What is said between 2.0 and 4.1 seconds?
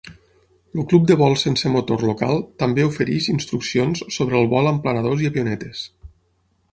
local també ofereix instruccions